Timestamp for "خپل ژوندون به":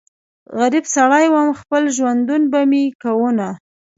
1.61-2.59